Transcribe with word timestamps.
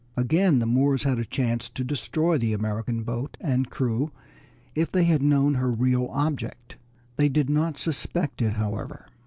Again 0.17 0.57
the 0.57 0.65
Moors 0.65 1.03
had 1.03 1.19
a 1.19 1.25
chance 1.25 1.69
to 1.69 1.83
destroy 1.83 2.39
the 2.39 2.53
American 2.53 3.03
boat 3.03 3.37
and 3.39 3.69
crew 3.69 4.09
if 4.73 4.91
they 4.91 5.03
had 5.03 5.21
known 5.21 5.53
her 5.53 5.69
real 5.69 6.07
object. 6.11 6.75
They 7.17 7.29
did 7.29 7.51
not 7.51 7.77
suspect 7.77 8.41
it, 8.41 8.53
however. 8.53 9.05